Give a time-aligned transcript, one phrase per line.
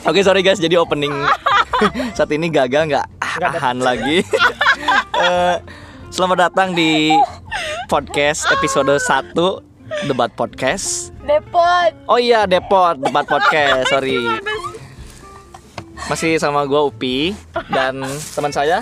[0.00, 1.12] Oke sorry guys, jadi opening
[2.16, 4.22] saat ini gagal nggak ahan lagi.
[5.20, 5.56] Eh,
[6.08, 7.12] selamat datang di
[7.92, 9.36] podcast episode 1
[10.08, 11.12] debat podcast.
[11.20, 11.92] Depot.
[12.08, 14.16] Oh iya Depot debat podcast, sorry.
[16.08, 17.36] Masih sama gua Upi
[17.68, 18.00] dan
[18.32, 18.80] teman saya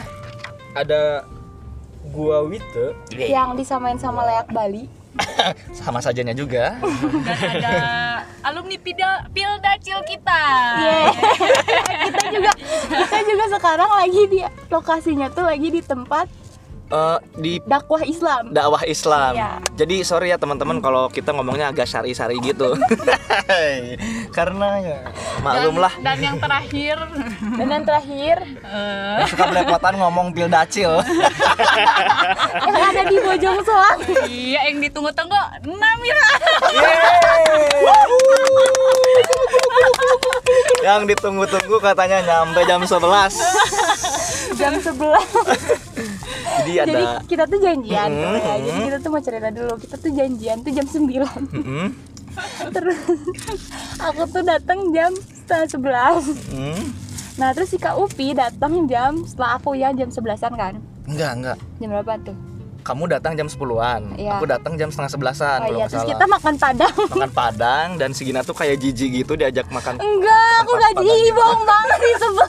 [0.79, 1.27] ada
[2.15, 4.87] gua Wite Yang disamain sama Leak Bali.
[5.79, 6.79] sama sajanya juga.
[7.27, 7.77] dan ada
[8.47, 10.43] alumni Pilda Pilda Cil kita.
[10.83, 11.07] Yeay.
[12.09, 12.53] kita juga
[12.89, 14.39] kita juga sekarang lagi di
[14.71, 16.27] lokasinya tuh lagi di tempat
[16.89, 18.49] Eh, di dakwah Islam.
[18.49, 19.37] dakwah Islam.
[19.37, 19.61] Iya.
[19.77, 22.73] Jadi sorry ya teman-teman kalau kita ngomongnya agak syari-syari gitu.
[24.37, 24.99] Karena ya
[25.41, 26.97] maklum lah Dan yang terakhir
[27.61, 30.97] Dan yang terakhir eh, yang suka belepotan ngomong pil dacil.
[32.57, 33.99] yang ada di Bojong Soang.
[34.25, 35.37] iya yang ditunggu-tunggu
[35.69, 36.29] Namira.
[40.81, 44.57] yang ditunggu-tunggu katanya nyampe jam 11.
[44.57, 46.18] jam 11
[46.69, 48.25] Jadi Jadi ada kita tuh janjian Mm-hmm.
[48.25, 48.55] tuh ya.
[48.59, 49.75] Jadi kita tuh mau cerita dulu.
[49.77, 51.01] Kita tuh janjian tuh jam 9
[51.55, 51.87] Mm-mm,
[52.75, 52.99] Terus
[53.99, 55.67] aku tuh datang jam setengah
[56.21, 56.83] 11 mm.
[57.37, 60.75] Nah terus si Kak Upi datang jam setelah aku ya jam 11an kan
[61.05, 61.57] Enggak, enggak.
[61.79, 62.37] Jam berapa tuh?
[62.89, 64.17] Kamu datang jam 10-an.
[64.17, 64.41] Iya.
[64.41, 66.09] Aku datang jam setengah sebelasan Oh iya, terus salah.
[66.09, 70.01] kita makan padang makan padang dan si Gina tuh kayak jijik gitu diajak makan.
[70.09, 71.37] Enggak, aku gak gitu.
[71.37, 72.49] bohong banget sih sebel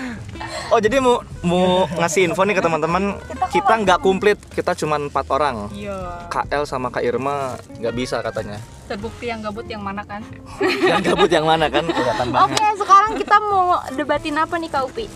[0.72, 3.18] Oh jadi mau mau ngasih info nih ke teman-teman
[3.50, 6.30] kita nggak komplit kita cuma empat orang Iya.
[6.30, 10.22] KL sama Kak Irma nggak bisa katanya Terbukti yang gabut yang mana kan?
[10.90, 14.84] yang gabut yang mana kan kelihatan Oke, banget sekarang kita mau debatin apa nih Kak
[14.86, 15.06] Upi?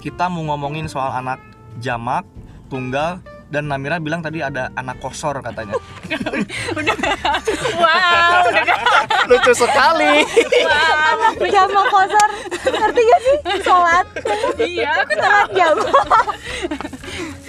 [0.00, 1.38] kita mau ngomongin soal anak
[1.76, 2.24] jamak
[2.66, 5.74] tunggal dan Namira bilang tadi ada anak kosor katanya.
[7.80, 8.78] Wow, udah.
[9.30, 10.22] Lucu sekali.
[10.66, 12.30] Anak pijama kosor.
[12.66, 13.36] Ngerti gak sih?
[13.66, 14.06] Sholat.
[14.60, 15.74] Iya, aku Sholat jam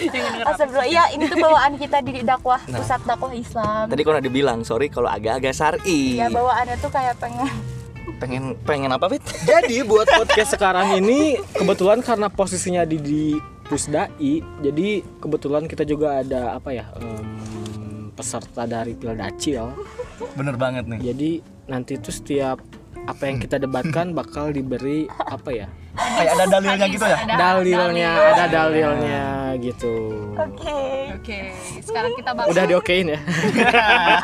[0.01, 0.51] yang denger apa?
[0.51, 2.81] Astagfirullah, iya ini tuh bawaan kita di dakwah Nah.
[2.81, 3.85] Pusat dakwah Islam.
[3.89, 7.47] Tadi kau udah dibilang sorry kalau agak-agak sari Ya bawaannya tuh kayak pengen
[8.17, 9.21] pengen pengen apa Fit?
[9.45, 13.23] jadi buat podcast sekarang ini kebetulan karena posisinya di di
[13.71, 19.71] Pusdai jadi kebetulan kita juga ada apa ya em, peserta dari Pildacil
[20.35, 20.99] bener banget nih.
[20.99, 21.31] Jadi
[21.71, 22.59] nanti itu setiap
[23.07, 27.17] apa yang kita debatkan bakal diberi apa ya kayak ada dalilnya gitu ya?
[27.23, 28.35] Ada dalilnya dalil.
[28.35, 29.23] ada dalilnya
[29.63, 29.95] gitu.
[30.35, 30.79] Oke.
[31.21, 31.53] Oke,
[31.85, 33.19] sekarang kita bakal udah diokein ya?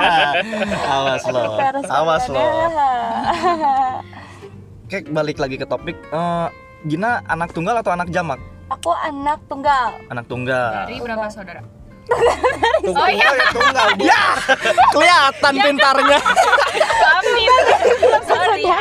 [0.97, 1.56] Awas lo
[1.88, 2.41] awas lo.
[4.88, 5.94] Oke balik lagi ke topik.
[5.94, 6.47] Eh,
[6.90, 9.95] Gina anak tunggal atau anak jamak Aku anak tunggal.
[10.07, 10.83] Anak tunggal.
[10.83, 11.61] Dari berapa saudara?
[12.88, 13.28] oh iya.
[13.51, 14.03] Tunggal Bu.
[14.91, 16.19] kelihatan pintarnya.
[17.13, 17.51] Amin.
[18.23, 18.79] Sorry ya.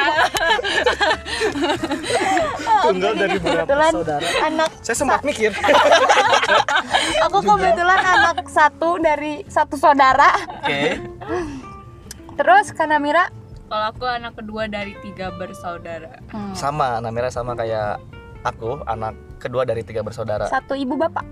[2.83, 4.27] tunggal dari berapa Kebetulan saudara?
[4.43, 5.51] anak saya sempat mikir.
[7.27, 10.31] Aku kebetulan anak satu dari satu saudara.
[10.63, 10.99] Oke.
[12.37, 13.33] Terus Kanamira
[13.67, 16.23] Kalau aku anak kedua dari tiga bersaudara.
[16.31, 17.99] hmm, sama Namira sama kayak
[18.47, 21.25] aku anak kedua dari tiga bersaudara Satu ibu bapak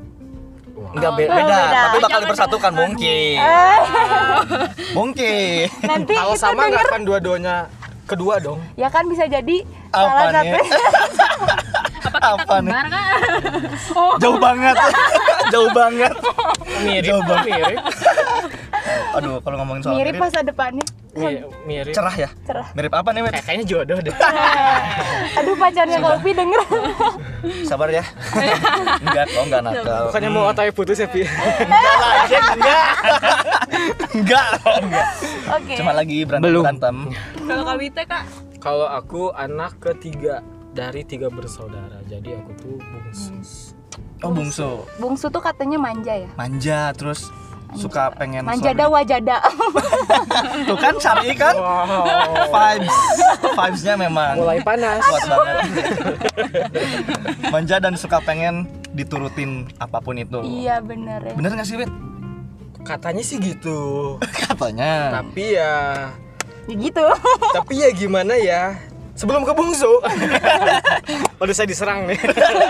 [0.95, 1.81] Enggak Oh, be- oh, beda, beda.
[1.81, 2.83] tapi bakal Jangan dipersatukan jangan.
[2.83, 3.37] mungkin.
[3.37, 3.79] Eh,
[4.93, 5.65] Mungkin.
[5.83, 7.55] Nanti kalau kita sama denger nggak akan dua-duanya
[8.05, 9.57] kedua dong Ya kan bisa jadi
[9.89, 10.57] Apa salah satu
[12.15, 12.71] Apa nih?
[12.71, 12.99] Kembar kan?
[14.23, 14.77] Jauh banget.
[15.53, 16.15] Jauh banget.
[16.81, 17.47] mirip Jauh banget.
[17.51, 17.81] mirip
[19.15, 20.85] Aduh, kalau ngomongin soal Mirip mirip, masa depannya
[21.15, 22.29] Mi- mirip cerah ya?
[22.43, 23.35] Cerah Mirip apa nih, Wet?
[23.41, 24.15] Kayaknya jodoh deh
[25.35, 26.61] Aduh pacarnya kopi denger
[27.63, 28.05] Sabar ya.
[29.01, 30.03] enggak kok, enggak nakal.
[30.09, 32.89] bukannya mau otak putus ya Pi Enggak lah, Jack, enggak.
[34.15, 35.09] enggak, kok, enggak.
[35.53, 36.65] Oke Cuma lagi berantem Belum.
[36.65, 36.97] berantem.
[37.45, 38.25] Kalau Kak Wita kak?
[38.59, 40.41] Kalau aku anak ketiga
[40.73, 43.33] dari tiga bersaudara, jadi aku tuh bungsu.
[44.25, 44.89] Oh, bungsu.
[44.97, 47.29] Bungsu tuh katanya manja ya Manja terus
[47.75, 48.95] suka pengen Manjada suami.
[48.97, 49.37] wajada
[50.69, 51.55] Tuh kan syari kan?
[51.55, 52.97] Wow, Vibes.
[53.45, 54.99] Vibesnya memang mulai panas.
[55.01, 55.57] kuat banget.
[57.53, 60.39] Manja dan suka pengen diturutin apa pun itu.
[60.41, 61.91] Iya bener ya Bener gak sih, Wit?
[62.83, 65.09] Katanya sih gitu, Katanya.
[65.15, 66.13] tapi ya,
[66.65, 67.05] Ya gitu
[67.53, 68.77] tapi ya gimana ya?
[69.15, 70.03] Sebelum ke bungsu,
[71.39, 72.19] waduh saya diserang nih.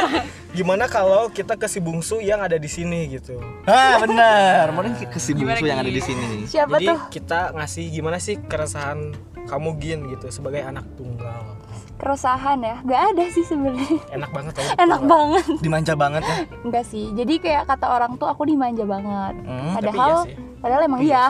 [0.57, 3.41] gimana kalau kita ke si bungsu yang ada di sini gitu?
[3.65, 4.69] Ah, bener.
[4.71, 6.45] Mending ke si Gimana, bungsu yang ada di sini.
[6.45, 6.99] Siapa Jadi tuh?
[7.09, 11.57] kita ngasih gimana sih keresahan kamu Gin gitu sebagai anak tunggal.
[11.95, 14.67] Keresahan ya Gak ada sih sebenarnya Enak banget tau.
[14.85, 16.37] Enak banget Dimanja banget ya.
[16.67, 20.37] Enggak sih Jadi kayak kata orang tuh aku dimanja banget Hmm, Tapi Padahal iya sih.
[20.65, 21.29] Padahal emang iya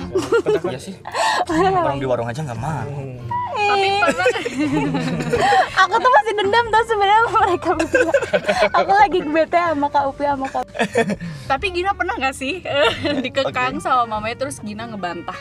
[0.63, 0.79] Iya.
[0.79, 0.95] sih.
[1.83, 2.87] Orang di warung aja nggak mau.
[3.55, 4.03] Hmm.
[5.79, 8.13] Aku tuh masih dendam tuh sebenarnya sama mereka berdua.
[8.77, 10.65] Aku lagi bete sama kak Upi sama kak
[11.45, 12.61] tapi Gina pernah nggak sih?
[13.25, 15.39] Dikekang sama mamanya terus Gina ngebantah?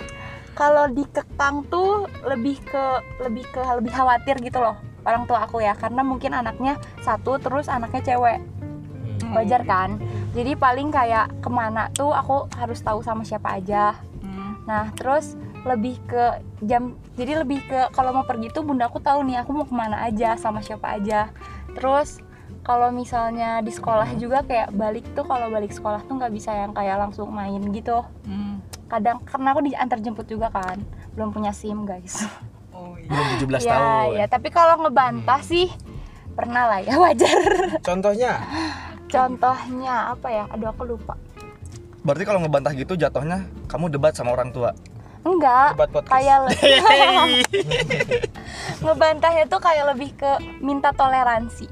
[0.54, 2.86] kalau dikekang tuh lebih ke
[3.25, 5.74] lebih ke lebih khawatir gitu loh orang tua aku ya.
[5.74, 8.39] Karena mungkin anaknya satu terus anaknya cewek.
[9.34, 9.98] Wajar kan
[10.33, 14.56] jadi paling kayak ke mana tuh aku harus tahu sama siapa aja Hmm.
[14.63, 16.24] nah terus lebih ke
[16.62, 19.71] jam jadi lebih ke kalau mau pergi tuh bunda aku tahu nih aku mau ke
[19.71, 21.31] mana aja sama siapa aja
[21.71, 22.19] terus
[22.62, 26.71] kalau misalnya di sekolah juga kayak balik tuh kalau balik sekolah tuh nggak bisa yang
[26.71, 28.63] kayak langsung main gitu Hmm.
[28.86, 30.79] kadang karena aku diantar jemput juga kan
[31.13, 32.24] belum punya sim guys
[32.74, 33.06] Oh iya.
[33.06, 34.12] Belum 17 ya tahun.
[34.15, 35.69] ya tapi kalau ngebantah sih
[36.31, 38.41] pernah lah ya wajar Contohnya
[39.13, 41.13] contohnya apa ya aduh aku lupa
[42.01, 44.75] Berarti kalau ngebantah gitu jatuhnya kamu debat sama orang tua.
[45.24, 46.12] enggak debat podcast.
[46.12, 46.38] kayak
[48.83, 51.71] ngebantahnya tuh kayak lebih ke minta toleransi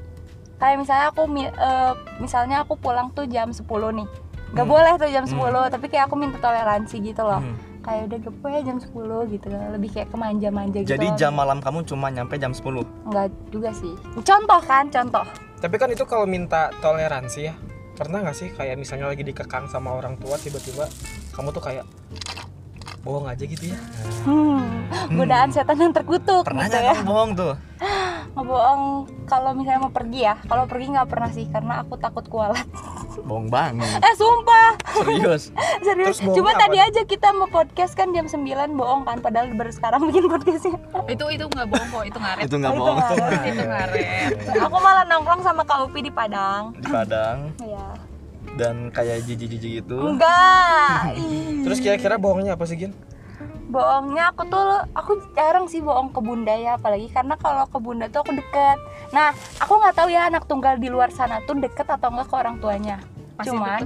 [0.56, 3.60] kayak misalnya aku eh, misalnya aku pulang tuh jam 10
[3.92, 4.08] nih
[4.52, 4.72] nggak Hmm.
[4.72, 5.36] boleh tuh jam 10
[5.68, 7.56] tapi kayak aku minta toleransi gitu loh Hmm.
[7.82, 8.88] kayak udah gepo ya jam 10
[9.28, 11.16] gitu lebih kayak kemanja-manja gitu Jadi loh.
[11.18, 12.88] jam malam kamu cuma nyampe jam 10.
[13.04, 15.26] enggak juga sih contoh kan contoh
[15.62, 17.54] Tapi kan itu kalau minta toleransi ya.
[17.94, 20.90] Pernah nggak sih kayak misalnya lagi dikekang sama orang tua tiba-tiba
[21.30, 21.86] kamu tuh kayak
[23.06, 23.78] bohong aja gitu ya?
[24.26, 26.94] Hmm, godaan setan yang terkutuk Pernah gitu ya?
[27.06, 27.54] bohong tuh?
[28.32, 28.82] ngebohong
[29.24, 32.64] kalau misalnya mau pergi ya kalau pergi nggak pernah sih karena aku takut kualat
[33.22, 34.00] Bohong banget.
[34.00, 35.52] eh sumpah Serius.
[35.86, 38.40] serius cuma apa tadi aja kita mau podcast kan jam 9
[38.72, 42.42] bohong kan padahal baru sekarang bikin podcastnya Itu itu nggak bohong kok, itu ngaret.
[42.42, 42.98] Itu nggak Oh, itu bohong.
[42.98, 43.42] ngaret.
[43.52, 44.04] itu ngaret.
[44.58, 47.86] aku malah nongkrong sama Kak Upi di Padang Di Padang Iya
[48.52, 49.96] dan kayak jijik-jijik gitu.
[49.98, 51.16] enggak.
[51.64, 52.92] Terus kira-kira bohongnya apa sih Gin?
[53.72, 58.04] Bohongnya aku tuh aku jarang sih bohong ke bunda ya apalagi karena kalau ke bunda
[58.06, 58.76] tuh aku deket
[59.10, 62.36] nah aku nggak tahu ya anak tunggal di luar sana tuh deket atau enggak ke
[62.36, 62.98] orang tuanya
[63.32, 63.80] Pasti Cuman,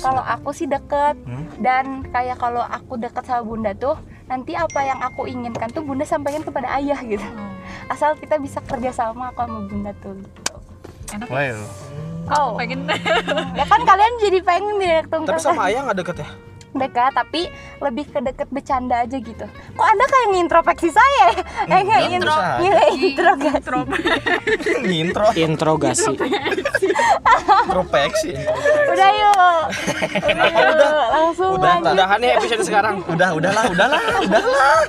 [0.00, 1.44] kalau aku sih deket Hmm?
[1.60, 3.92] dan kayak kalau aku deket sama bunda tuh
[4.24, 7.52] nanti apa yang aku inginkan tuh bunda sampaikan kepada ayah gitu Oh.
[7.92, 10.54] asal kita bisa kerja sama aku sama bunda tuh gitu.
[11.12, 11.28] Enak.
[11.28, 11.58] Wow.
[12.26, 12.88] oh Pengen
[13.52, 16.28] ya kan kalian jadi pengen di tunggal Tapi sama ayah nggak deket ya?
[16.76, 19.44] Dekat tapi lebih ke deket bercanda aja gitu.
[19.48, 21.30] Kok anda kayak ngintrospeksi saya ya?
[21.66, 23.78] eh nggak intro intro Intro.
[24.82, 26.12] Ngintro, Interogasi
[27.66, 28.30] introspeksi.
[28.86, 29.62] udah yuk.
[30.22, 31.94] Udah langsung Udah, lanjut.
[31.94, 32.94] Udahan ya episode sekarang.
[33.06, 34.80] Udah, udahlah, udahlah, udahlah.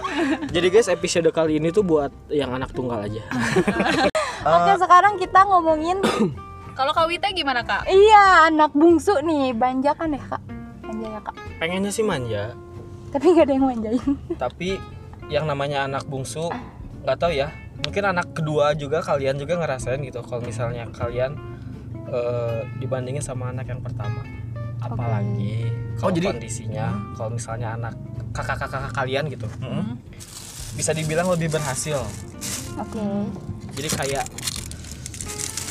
[0.47, 3.23] Jadi guys episode kali ini tuh buat yang anak tunggal aja.
[4.47, 5.99] Oke sekarang kita ngomongin
[6.71, 7.89] Kalau Kak Wita gimana Kak?
[7.89, 9.49] iya anak bungsu nih.
[9.51, 10.41] Banjakan ya kak?
[10.85, 12.53] Manja ya kak Pengennya sih manja.
[13.09, 14.11] Tapi nggak ada yang manjain.
[14.35, 14.69] Tapi
[15.27, 16.51] yang namanya anak bungsu
[17.01, 17.49] nggak tahu ya.
[17.77, 21.37] Mungkin anak kedua juga kalian juga ngerasain gitu Kalau misalnya kalian
[22.07, 24.21] eh, dibandingin sama anak yang pertama.
[24.77, 25.65] Apalagi
[25.97, 27.93] Oh, kalau jadi- kondisinya Kalau misalnya anak
[28.29, 29.47] kakak-kakak kalian gitu.
[29.59, 29.97] Hmm.
[30.73, 31.97] Bisa dibilang lebih berhasil.
[32.77, 33.01] Oke.
[33.73, 34.25] Jadi kayak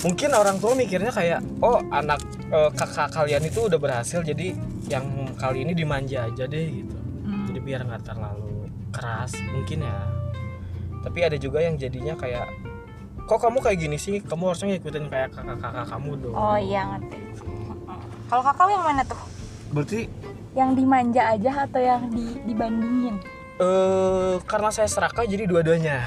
[0.03, 2.19] mungkin orang tua mikirnya kayak oh anak
[2.49, 4.55] eh, kakak kalian itu udah berhasil jadi
[4.87, 6.97] yang kali ini dimanja aja deh gitu.
[7.27, 7.51] Hmm.
[7.51, 9.99] jadi biar nggak terlalu keras mungkin ya.
[11.03, 12.47] Tapi ada juga yang jadinya kayak
[13.27, 14.23] kok kamu kayak gini sih?
[14.23, 16.35] Kamu harusnya ngikutin kayak kakak-kakak kamu dong.
[16.35, 17.19] Oh iya ngerti.
[18.27, 19.21] Kalau kakak yang mana tuh?
[19.75, 20.01] Berarti
[20.55, 23.19] yang dimanja aja atau yang di, dibandingin?
[23.57, 26.07] Eh karena saya serakah jadi dua-duanya.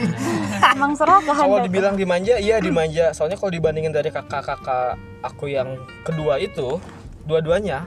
[0.76, 3.16] Emang serakah kalau dibilang dimanja iya dimanja.
[3.16, 6.82] Soalnya kalau dibandingin dari kakak-kakak aku yang kedua itu
[7.24, 7.86] dua-duanya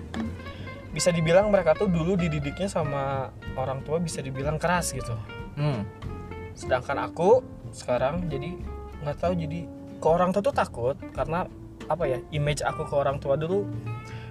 [0.93, 5.17] bisa dibilang mereka tuh dulu dididiknya sama orang tua bisa dibilang keras gitu
[5.57, 5.81] hmm.
[6.53, 7.41] sedangkan aku
[7.73, 8.53] sekarang jadi
[9.01, 9.65] nggak tahu jadi
[9.97, 11.49] ke orang tua tuh takut karena
[11.89, 13.65] apa ya image aku ke orang tua dulu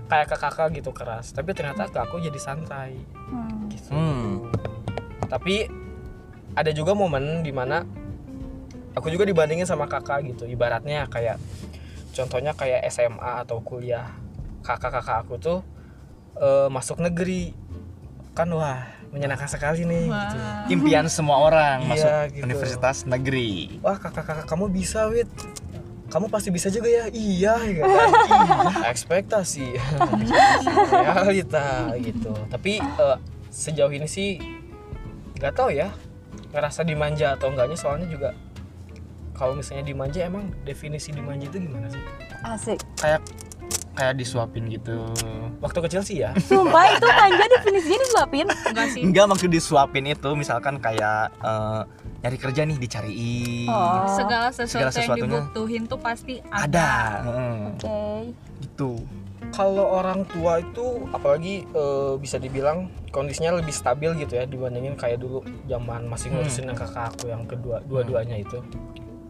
[0.07, 2.95] kayak ke kakak gitu keras tapi ternyata ke aku jadi santai
[3.33, 3.67] Hmm.
[3.73, 4.53] gitu Hmm.
[5.27, 5.67] tapi
[6.53, 7.81] ada juga momen di mana
[8.93, 11.41] aku juga dibandingin sama kakak gitu ibaratnya kayak
[12.13, 14.13] contohnya kayak SMA atau kuliah
[14.63, 15.59] kakak-kakak aku tuh
[16.35, 17.53] eh, masuk negeri
[18.33, 18.81] kan wah
[19.13, 20.37] menyenangkan sekali nih gitu.
[20.39, 20.65] Wah.
[20.67, 22.45] Impian semua orang Iya, masuk gitu.
[22.47, 23.77] universitas negeri.
[23.79, 25.29] wah kakak-kakak kamu bisa wit
[26.09, 27.89] kamu pasti bisa juga ya iya ya kan?
[27.89, 29.67] Iya, ekspektasi
[30.91, 31.67] realita
[31.99, 33.17] gitu tapi eh,
[33.49, 34.41] sejauh ini sih
[35.37, 35.93] nggak tahu ya
[36.53, 38.31] ngerasa dimanja atau enggaknya soalnya juga
[39.33, 42.03] kalau misalnya dimanja emang definisi dimanja itu gimana sih
[42.45, 43.21] asik Kayak
[43.93, 45.05] kayak disuapin gitu
[45.59, 50.29] waktu kecil sih ya Sumpah itu manja definisinya disuapin enggak sih Enggak maksud disuapin itu
[50.33, 51.81] misalkan kayak eh,
[52.19, 53.67] nyari kerja nih dicariin.
[53.67, 54.07] Oh.
[54.09, 55.39] segala Segala sesuatu yang sesuatunya.
[55.43, 56.63] dibutuhin tuh pasti Ada.
[56.63, 57.57] ada, Heeh.
[57.69, 58.01] Oke
[58.63, 58.91] Gitu.
[59.51, 62.79] kalau orang tua itu apalagi eh, bisa dibilang
[63.11, 67.45] kondisinya lebih stabil gitu ya dibandingin kayak dulu zaman masih ngurusin yang kakak aku yang
[67.45, 68.63] kedua dua-duanya itu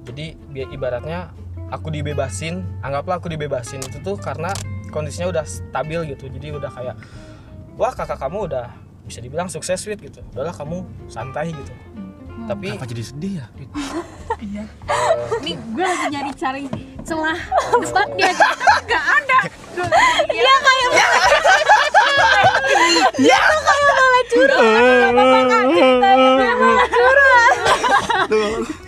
[0.03, 1.33] jadi bi- ibaratnya
[1.73, 4.53] aku dibebasin anggaplah aku dibebasin itu tuh karena
[4.93, 6.29] kondisinya udah stabil gitu.
[6.29, 6.95] Jadi udah kayak
[7.81, 8.69] wah kakak kamu udah
[9.09, 10.21] bisa dibilang sukses Wit gitu.
[10.37, 11.73] Udahlah kamu santai gitu.
[12.45, 13.47] Tapi Kenapa jadi sedih ya?
[14.53, 14.65] iya.
[15.41, 16.65] Nih gue lagi nyari cari
[17.03, 17.41] celah.
[17.73, 18.45] Tempat dia gitu
[18.85, 19.39] nggak ada.
[20.29, 20.89] Dia kayak
[23.17, 25.65] Dia tuh kayak malah curhat Gak apa-apa kak?
[25.73, 28.82] Dia malah curhat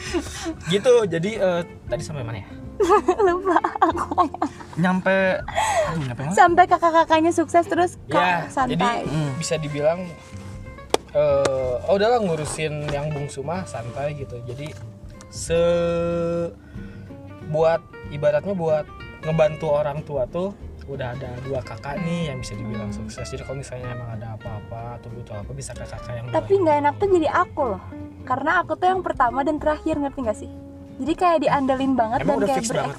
[0.69, 2.49] gitu jadi eh, tadi sampai mana ya?
[3.27, 4.27] Lupa aku.
[4.77, 5.41] Nyampe
[5.95, 6.35] aduh nyampe mana?
[6.35, 9.07] Sampai kakak-kakaknya sukses terus ya kak jadi santai
[9.39, 10.05] bisa dibilang
[11.15, 14.43] eh oh udahlah ngurusin yang bungsu mah santai gitu.
[14.45, 14.75] Jadi
[15.31, 15.61] se
[17.51, 18.87] buat ibaratnya buat
[19.23, 20.53] ngebantu orang tua tuh
[20.85, 23.25] udah ada dua kakak nih yang bisa dibilang sukses.
[23.25, 26.77] Jadi kalau misalnya emang ada apa-apa atau butuh apa bisa ke kakak yang Tapi nggak
[26.85, 27.83] enak tuh jadi aku loh
[28.25, 30.51] Karena aku tuh yang pertama dan terakhir ngerti gak sih?
[30.95, 32.97] Jadi kayak diandelin banget Emang dan udah kayak fix banget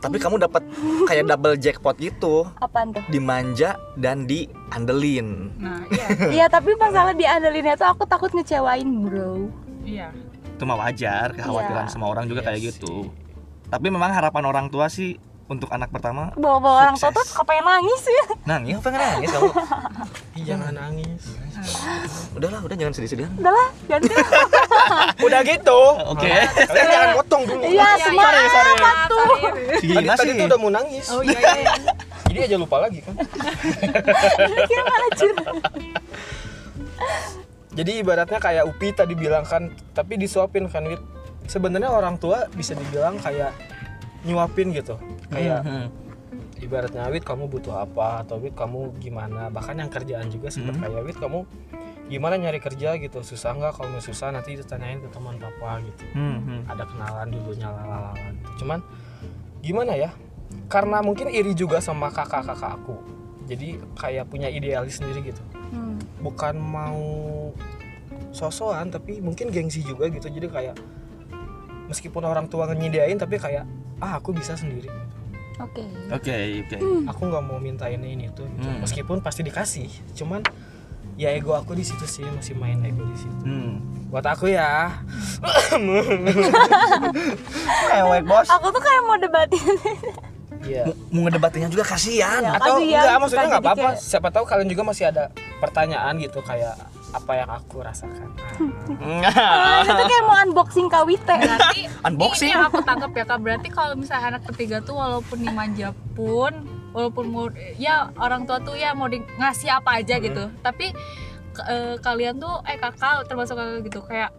[0.00, 0.62] Tapi kamu dapat
[1.04, 2.44] kayak double jackpot gitu.
[2.58, 3.04] Apaan tuh?
[3.06, 5.52] Dimanja dan diandelin.
[5.56, 9.48] nah iya Iya tapi masalah diandelinnya tuh aku takut ngecewain bro
[9.82, 10.12] iya
[10.46, 11.92] Itu mah wajar, kekhawatiran Iya.
[11.92, 12.66] semua orang juga Iya kayak sih.
[12.70, 12.94] gitu.
[13.66, 17.36] Tapi memang harapan orang tua sih untuk anak pertama Bawa-bawa orang tua tuh Sukses.
[17.36, 18.24] suka pengen nangis ya.
[18.48, 18.74] Nangis?
[18.80, 19.50] Apa nangis kamu?
[20.40, 21.22] Ih, jangan nangis.
[22.32, 23.32] Udahlah, udah jangan sedih-sedihan.
[23.36, 24.14] Udah lah ganti.
[25.28, 25.80] Udah gitu.
[26.10, 26.32] Oke.
[26.64, 27.62] kalian jangan potong dulu.
[27.64, 28.72] Iya semangat sorry.
[29.08, 29.26] tuh.
[29.80, 30.38] Si tadi, Gina tadi sih.
[30.40, 31.04] tuh udah mau nangis.
[31.12, 31.72] Oh iya iya
[32.32, 33.14] jadi aja lupa lagi kan?
[37.74, 41.02] Jadi ibaratnya kayak Upi tadi bilang kan tapi disuapin kan Wit.
[41.44, 43.52] Sebenarnya orang tua bisa dibilang kayak
[44.24, 44.96] nyuapin gitu
[45.28, 45.86] kayak Mhm.
[46.60, 50.82] ibaratnya Wit kamu butuh apa atau Wit kamu gimana bahkan yang kerjaan juga sempet Hmm.
[50.82, 51.44] kayak Wit kamu
[52.04, 56.04] gimana nyari kerja gitu susah nggak kalau nggak susah nanti ditanyain ke teman papa gitu
[56.12, 56.68] Mhm.
[56.68, 58.64] ada kenalan dulunya lalala gitu.
[58.64, 58.80] cuman
[59.60, 60.10] gimana ya
[60.68, 62.96] karena mungkin iri juga sama kakak-kakak aku
[63.44, 65.96] jadi kayak punya idealis sendiri gitu Hmm.
[66.20, 67.52] bukan mau
[68.30, 70.76] sosokan tapi mungkin gengsi juga gitu jadi kayak
[71.86, 73.64] meskipun orang tua nyediain tapi kayak
[73.98, 74.88] ah aku bisa sendiri
[75.56, 76.76] Oke Oke, oke.
[77.06, 78.66] aku nggak mau mintain ini itu gitu.
[78.66, 78.80] Hmm.
[78.80, 80.42] meskipun pasti dikasih cuman
[81.14, 83.78] ya ego aku di situ sih masih main ego di situ Hmm.
[84.08, 84.98] buat aku ya
[87.94, 88.46] Ewek bos.
[88.48, 89.62] Aku tuh kayak mau debatin
[90.64, 90.88] Iya.
[91.12, 92.40] Mau ngedebatinnya juga kasihan.
[92.40, 92.56] Iya.
[92.56, 95.24] atau Kasihan, enggak maksudnya nggak apa-apa kayak- siapa tahu kalian juga masih ada
[95.60, 96.72] pertanyaan gitu kayak
[97.14, 98.28] apa yang aku rasakan.
[98.98, 99.86] Ah.
[99.86, 100.86] Itu kayak mau unboxing
[101.36, 102.50] berarti Unboxing.
[102.50, 103.38] ini yang aku tangkap ya kak.
[103.38, 106.52] Berarti kalau misalnya anak ketiga tuh walaupun dimanja pun
[106.90, 110.50] walaupun mau ya orang tua tuh ya mau di, ngasih apa aja gitu.
[110.58, 110.90] Tapi
[111.50, 114.34] ke- eh, kalian tuh eh kakak termasuk kakak gitu kayak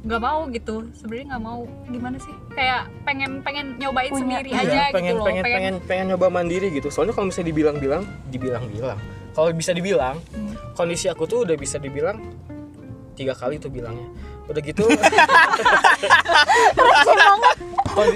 [0.00, 0.86] nggak mau gitu.
[0.94, 1.60] Sebenarnya nggak mau.
[1.86, 2.34] Gimana sih?
[2.52, 4.38] Kayak pengen pengen nyobain Punya.
[4.38, 6.88] sendiri Iya, aja pengen, gitu loh pengen, pengen pengen nyoba mandiri gitu.
[6.88, 9.00] Soalnya kalau misalnya dibilang-bilang dibilang-bilang
[9.34, 10.54] kalau bisa dibilang Hmm.
[10.72, 12.18] kondisi aku tuh udah bisa dibilang
[13.12, 14.06] tiga kali tuh bilangnya.
[14.44, 14.84] Udah gitu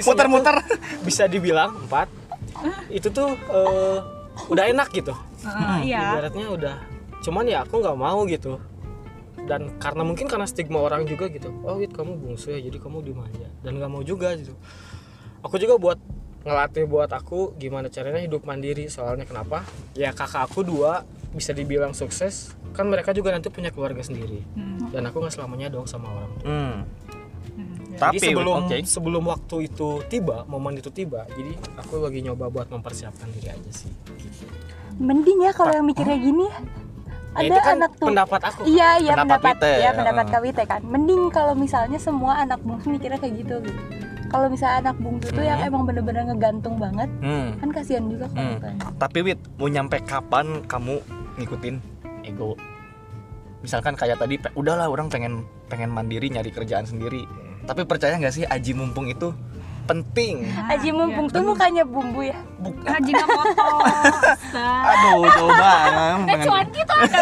[0.04, 0.56] Muter-muter.
[1.00, 2.08] bisa dibilang empat.
[2.88, 3.98] Itu tuh eh,
[4.46, 5.14] udah enak gitu.
[5.40, 6.18] Ah, iya.
[6.18, 6.76] Ibaratnya udah.
[7.20, 8.58] Cuman ya aku nggak mau gitu.
[9.38, 11.48] Dan karena mungkin karena stigma orang juga gitu.
[11.62, 14.52] Oh wit kamu bungsu ya jadi kamu dimanja dan nggak mau juga gitu.
[15.40, 15.98] Aku juga buat
[16.47, 19.66] ngelatih buat aku gimana caranya hidup mandiri soalnya kenapa
[19.99, 21.02] ya kakak aku dua
[21.35, 25.68] bisa dibilang sukses kan mereka juga nanti punya keluarga sendiri Hmm, dan aku nggak selamanya
[25.68, 26.47] dong sama orang tua.
[26.49, 26.75] Hmm.
[27.59, 27.99] hmm.
[27.99, 28.76] Tapi jadi sebelum oke.
[28.87, 33.71] sebelum waktu itu tiba momen itu tiba jadi aku lagi nyoba buat mempersiapkan diri aja
[33.75, 34.47] sih gitu.
[34.99, 36.59] Mending ya kalau yang mikirnya gini ya
[37.38, 39.90] Ya, Ada itu kan anak tuh pendapat aku Iya iya Pendapat pendapat, kita ya, ya
[39.95, 40.26] pendapat.
[40.33, 40.80] KWT kan.
[40.83, 43.83] Mending kalau misalnya semua anak bungsu mikirnya kayak gitu gitu.
[44.28, 45.68] Kalau misalnya anak bungsu tuh yang Hmm.
[45.68, 47.56] emang bener-bener ngegantung banget, Hmm.
[47.56, 48.61] kan kasihan juga kalau Hmm.
[48.61, 48.75] kan.
[48.99, 51.00] Tapi Wit, mau nyampe kapan kamu
[51.37, 51.76] ngikutin
[52.23, 52.52] ego?
[53.58, 57.25] Misalkan kayak tadi, udahlah orang pengen pengen mandiri nyari kerjaan sendiri.
[57.64, 59.32] Tapi percaya nggak sih aji mumpung itu
[59.85, 60.44] penting?
[60.47, 60.94] Nah, Aji iya.
[60.94, 62.37] mumpung tuh mukanya bumbu ya.
[62.61, 62.85] Bukan.
[62.85, 63.68] Hajina moto
[64.85, 65.73] Aduh, coba.
[65.88, 67.20] eh pengen- cuan kita ada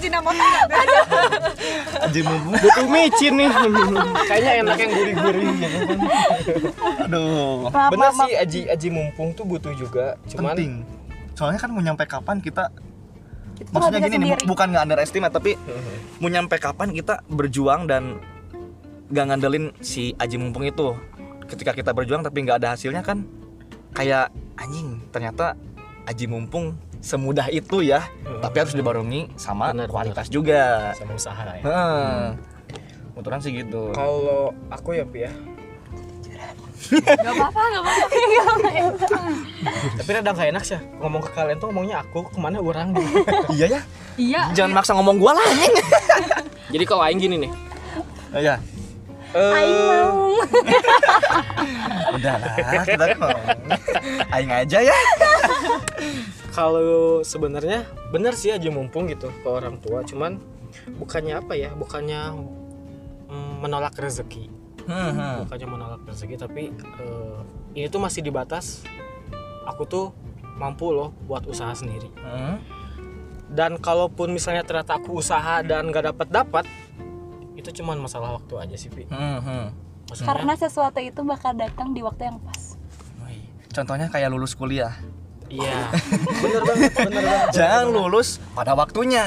[0.00, 0.76] nggak ada
[2.00, 2.54] Aji mumpung.
[2.54, 3.48] butuh micin nih
[4.24, 5.98] kayaknya enak yang gurih-gurih kan
[7.04, 7.68] Aduh.
[7.68, 8.24] Maaf, bener maaf, maaf.
[8.24, 10.72] sih aji aji mumpung tuh butuh juga cuman penting.
[11.34, 12.70] Soalnya kan mau nyampe kapan kita
[13.56, 14.46] Itu maksudnya gini bisa nih, sendiri.
[14.46, 15.50] bukan nggak underestimate tapi
[16.18, 18.22] mau nyampe kapan kita berjuang dan
[19.08, 20.94] gak ngandelin si Aji mumpung itu.
[21.44, 23.24] Ketika kita berjuang tapi nggak ada hasilnya kan
[23.90, 25.56] kayak anjing ternyata
[26.04, 28.02] Aji mumpung semudah itu ya.
[28.38, 30.90] Tapi harus dibarengi sama Bener, kualitas juga.
[30.92, 32.18] sama usaha ya Heeh.
[33.12, 33.90] Kebetulan sih gitu.
[33.92, 35.32] kalau aku ya Pi ya
[36.88, 38.06] Gak apa-apa, gak apa-apa.
[39.98, 43.18] tapi rada gak enak sih ngomong ke kalian tuh ngomongnya aku ke mana orang gitu
[43.58, 43.80] iya ya.
[44.14, 44.42] Iya.
[44.54, 45.74] Jangan maksa ngomong gua lah anjing.
[46.72, 47.50] jadi kalau aing gini nih
[48.30, 48.54] Iya.
[49.34, 50.38] Aing eh mau.
[52.14, 52.54] Udah lah,
[52.86, 53.42] kita ngomong.
[54.30, 54.96] Aing aja ya.
[56.48, 60.40] Kalau sebenarnya bener sih aja mumpung gitu ke orang tua cuman
[60.96, 62.20] bukannya apa ya bukannya
[63.28, 64.48] mm, menolak rezeki
[64.88, 65.36] Hmm, hmm.
[65.44, 67.38] bukannya menolak rezeki tapi eh,
[67.76, 68.80] ini tuh masih di batas
[69.68, 70.06] aku tuh
[70.56, 72.56] mampu loh buat usaha sendiri Hmm.
[73.52, 76.64] dan kalaupun misalnya ternyata aku usaha dan gak dapat dapat
[77.52, 79.68] itu cuman masalah waktu aja sih Pi Hmm,
[80.08, 82.80] maksudnya Karena sesuatu itu bakal datang di waktu yang pas.
[83.68, 84.96] Contohnya kayak lulus kuliah.
[85.48, 85.88] Iya
[86.38, 89.24] bener banget bener banget Jangan lulus pada waktunya,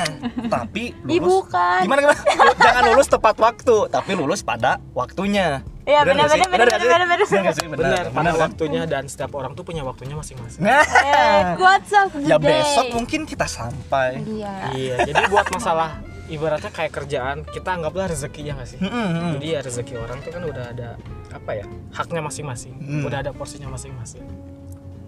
[0.48, 1.80] tapi lulus bukan.
[1.82, 2.22] gimana gimana?
[2.56, 5.66] Jangan lulus tepat waktu, tapi lulus pada waktunya.
[5.82, 6.38] Iya benar sih?
[6.40, 6.88] benar benar sih?
[6.88, 7.20] benar benar.
[7.52, 7.68] Sih?
[7.68, 8.40] bener kan?
[8.40, 13.26] waktunya dan setiap orang tuh punya waktunya masing-masing Nah, Eh, of the ya besok mungkin
[13.26, 14.22] kita sampai.
[14.22, 14.54] Iya.
[14.72, 16.00] iya jadi buat masalah
[16.30, 20.18] ibaratnya kayak kerjaan kita anggaplah rezeki ya nggak sih Hmm, hmm, jadi ya rezeki orang
[20.22, 20.90] tuh kan udah ada
[21.30, 23.04] apa ya haknya masing-masing Hmm.
[23.04, 24.24] udah ada porsinya masing-masing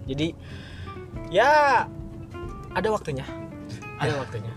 [0.04, 0.36] jadi
[1.34, 1.82] ya
[2.78, 3.26] ada waktunya
[3.98, 4.54] ada waktunya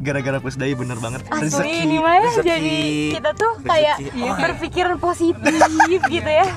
[0.00, 1.28] Gara-gara plus dai bener banget.
[1.28, 2.48] Asli ini mah ya, rezeki.
[2.48, 2.78] jadi
[3.12, 4.16] kita tuh kayak Rezeki.
[4.16, 6.48] iya, berpikiran positif gitu ya.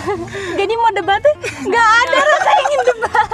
[0.60, 1.36] jadi mau debat tuh
[1.68, 3.31] nggak ada rasa ingin debat.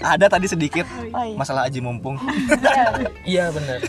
[0.00, 1.34] Ada tadi sedikit Oh, iya.
[1.34, 2.18] masalah aji mumpung.
[2.18, 2.84] Iya.
[3.24, 3.80] iya bener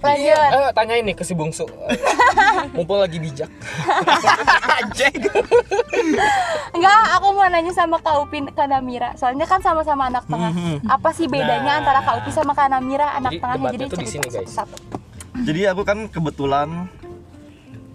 [0.00, 0.48] Lanjut.
[0.50, 1.68] eh tanya ini ke si bungsu
[2.72, 3.50] mumpung lagi bijak
[6.72, 9.12] Enggak, aku mau nanya sama Kak Upin Kak Namira.
[9.14, 10.50] Soalnya kan sama-sama anak tengah.
[10.50, 10.86] Mhm.
[10.86, 11.80] Apa sih bedanya Nah.
[11.80, 13.68] antara Kak Upin sama Kak Namira anak Jadi tengahnya?
[13.70, 14.34] Jadi cerita sini, guys.
[14.40, 14.76] satu-satu.
[15.42, 16.68] Jadi aku kan kebetulan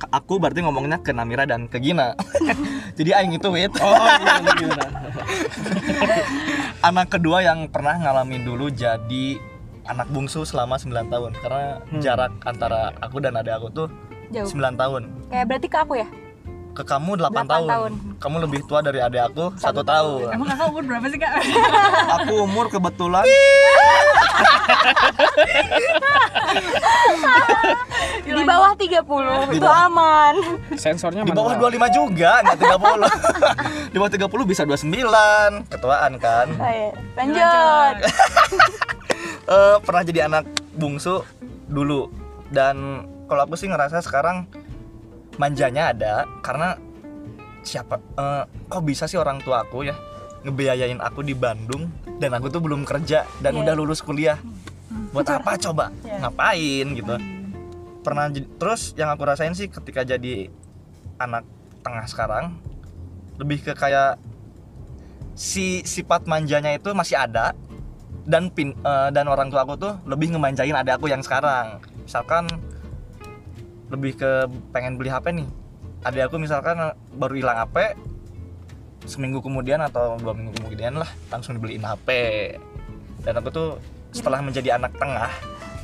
[0.06, 2.14] aku berarti ngomongnya ke Namira dan ke Gina.
[2.98, 3.72] Jadi aing itu wait.
[3.76, 4.86] Oh iya
[6.86, 9.42] anak kedua yang pernah ngalamin dulu jadi
[9.90, 13.88] anak bungsu selama 9 tahun karena jarak antara aku dan adik aku tuh
[14.34, 14.50] Jauh.
[14.50, 15.02] 9 tahun.
[15.30, 16.08] Kayak berarti ke aku ya?
[16.76, 17.70] Ke kamu 8, Delapan tahun.
[17.72, 17.92] tahun.
[18.20, 20.28] Kamu lebih tua dari adik aku satu tahun.
[20.30, 21.32] Emang kakak umur berapa sih kak?
[22.20, 23.24] Aku umur kebetulan
[28.26, 28.92] Di bawah 30.
[29.48, 29.88] Di itu bawah.
[29.88, 30.36] aman.
[30.76, 31.72] sensornya di bawah manual.
[31.72, 32.76] 25 juga, nggak 30.
[33.94, 35.72] di bawah 30 bisa 29.
[35.72, 36.48] Ketuaan kan.
[36.52, 36.90] Oh, iya.
[37.16, 37.96] Lanjut.
[39.46, 41.22] eh pernah jadi anak bungsu
[41.66, 42.10] dulu
[42.50, 44.50] dan kalau aku sih ngerasa sekarang
[45.36, 46.78] manjanya ada karena
[47.62, 49.96] siapa eh, kok bisa sih orang tua aku ya
[50.46, 51.90] ngebiayain aku di Bandung
[52.22, 53.62] dan aku tuh belum kerja dan Iya.
[53.66, 54.38] udah lulus kuliah?
[55.12, 55.90] Buat apa coba?
[56.06, 56.22] Iya.
[56.22, 57.16] ngapain gitu?
[58.06, 60.48] Pernah jadi- terus yang aku rasain sih ketika jadi
[61.18, 61.42] anak
[61.82, 62.54] tengah sekarang
[63.36, 64.22] lebih ke kayak
[65.36, 67.52] si sifat manjanya itu masih ada
[68.24, 71.82] dan pin eh, dan orang tua aku tuh lebih ngemanjain adik aku yang sekarang.
[72.06, 72.46] Misalkan
[73.96, 74.32] lebih ke
[74.76, 75.48] pengen beli HP nih.
[76.06, 76.78] Adik aku misalkan
[77.16, 77.98] baru hilang HP
[79.06, 82.10] seminggu kemudian atau dua minggu kemudian lah langsung dibeliin HP
[83.22, 83.70] dan aku tuh
[84.10, 85.30] setelah menjadi anak tengah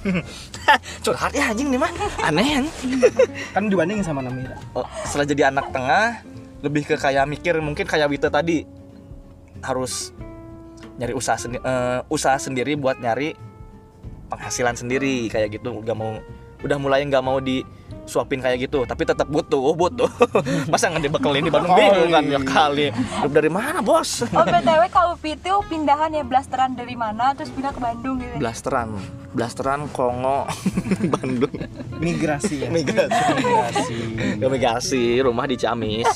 [1.06, 1.92] curhat ya anjing nih mah.
[2.26, 3.02] Aneh anjing.
[3.54, 4.58] kan dibanding sama Namira.
[4.74, 6.26] Oh, setelah jadi anak tengah
[6.62, 8.66] lebih ke kayak mikir mungkin kayak Wita tadi
[9.62, 10.14] harus
[10.98, 13.38] nyari usaha sendi- eh, usaha sendiri buat nyari
[14.30, 15.82] penghasilan sendiri kayak gitu.
[15.82, 16.18] Udah mau
[16.62, 17.38] udah mulai nggak mau
[18.02, 19.72] disuapin kayak gitu tapi tetap butuh.
[19.72, 20.10] Butuh.
[20.72, 21.74] Masa nggak dibekelin di Bandung?
[21.74, 22.88] Bingung kan ya kali
[23.30, 24.26] dari mana bos?
[24.30, 28.36] Oh btw Upi itu pindahan ya blasteran dari mana terus pindah ke Bandung gitu.
[28.38, 28.96] blasteran.
[29.32, 30.44] Blasteran Kongo
[31.16, 31.54] Bandung.
[31.98, 32.70] Migrasi ya?
[32.70, 33.22] Migrasi.
[33.38, 33.98] Migrasi.
[34.42, 36.10] Migrasi rumah di Ciamis.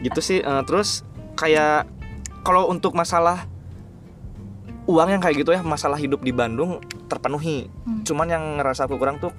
[0.00, 1.00] Gitu sih eh, terus
[1.34, 1.88] kayak
[2.44, 3.48] kalau untuk masalah
[4.84, 6.76] uang yang kayak gitu ya masalah hidup di Bandung
[7.08, 7.72] terpenuhi.
[7.84, 8.04] Hmm.
[8.04, 9.32] cuman yang ngerasa aku kurang tuh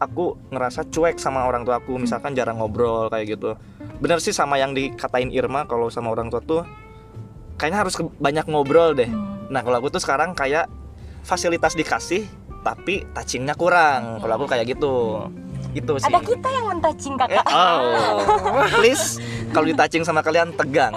[0.00, 3.52] aku ngerasa cuek sama orang tua aku misalkan jarang ngobrol kayak gitu
[4.00, 6.64] bener sih sama yang dikatain Irma kalau sama orang tua tuh
[7.54, 9.46] kayaknya harus ke- banyak ngobrol deh Hmm.
[9.48, 10.66] nah kalau aku tuh sekarang kayak
[11.20, 12.24] fasilitas dikasih
[12.60, 15.26] tapi touchingnya kurang kalau aku kayak gitu
[15.70, 16.08] itu sih.
[16.08, 17.46] Ada kita yang mentouching Eh, kakak.
[17.46, 17.94] oh,
[18.74, 20.90] please kalau ditouching sama kalian tegang,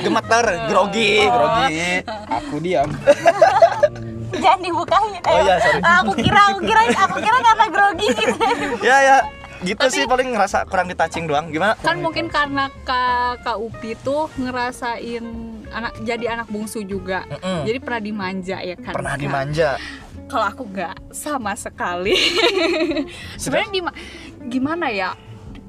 [0.00, 2.02] gemeter, grogi, grogi.
[2.26, 2.90] Aku diam.
[4.44, 5.20] Jangan dibukain.
[5.24, 5.80] Oh iya, sorry.
[5.80, 8.36] Aku kira, aku kira, aku kira karena grogi gitu.
[8.86, 9.16] Ya ya,
[9.62, 11.48] gitu sih paling ngerasa kurang ditouching doang.
[11.48, 11.72] Gimana?
[11.78, 15.24] kan mungkin karena kak kak Upi tuh ngerasain
[15.70, 17.64] anak jadi anak bungsu juga Mm-mm.
[17.64, 19.74] jadi pernah dimanja ya kan Pernah dimanja.
[20.24, 22.14] kalau aku nggak sama sekali
[23.42, 23.96] sebenarnya dima-
[24.44, 25.18] gimana ya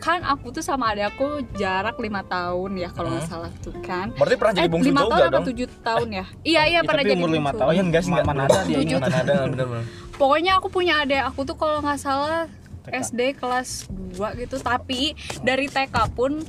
[0.06, 3.34] kan aku tuh sama adik aku jarak lima tahun ya kalau nggak Hmm.
[3.34, 5.46] salah tuh kan Berarti pernah jadi eh bungsu lima juga tahun apa dong?
[5.50, 7.58] tujuh tahun ya iya iya Ya, pernah tapi jadi umur lima bungsu.
[7.58, 7.66] tahun.
[7.66, 8.26] Oh iya enggak sih enggak.
[8.28, 9.02] Mana ada dia ingat.
[9.02, 9.86] Mana ada bener-bener.
[10.14, 12.46] pokoknya aku punya adik aku tuh kalau nggak salah
[12.84, 12.94] TK.
[13.04, 13.70] SD kelas
[14.14, 15.02] 2 gitu tapi
[15.42, 16.46] dari TK pun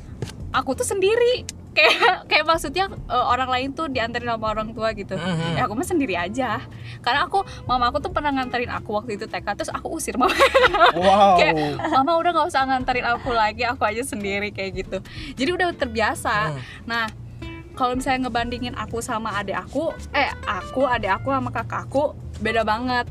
[0.50, 5.12] aku tuh sendiri kayak kayak maksudnya eh, orang lain tuh diantarin sama orang tua gitu
[5.12, 5.54] Mhm.
[5.54, 6.58] ya aku mah sendiri aja
[6.98, 10.32] karena aku mama aku tuh pernah nganterin aku waktu itu TK terus aku usir mama
[10.96, 11.36] Wow.
[11.36, 11.54] kayak
[11.90, 14.98] mama udah nggak usah nganterin aku lagi aku aja sendiri kayak gitu
[15.34, 16.60] jadi udah terbiasa Hmm.
[16.84, 17.04] nah
[17.72, 22.62] kalau misalnya ngebandingin aku sama adik aku eh aku adik aku sama kakak aku beda
[22.62, 23.04] banget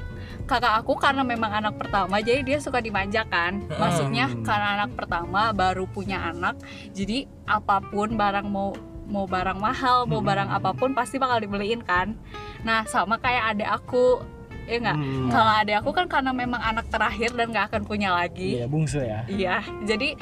[0.45, 5.49] kakak aku karena memang anak pertama jadi dia suka dimanja kan maksudnya karena anak pertama
[5.51, 6.55] baru punya anak
[6.91, 11.81] jadi apa pun barang mau mau barang mahal mau barang apa pun pasti bakal dibeliin
[11.81, 12.13] kan
[12.61, 14.21] nah sama kayak adik aku
[14.65, 15.29] ya nggak Hmm.
[15.29, 18.97] kalau adik aku kan karena memang anak terakhir dan nggak akan punya lagi Iya, bungsu
[18.97, 19.21] ya.
[19.27, 20.17] Iya, jadi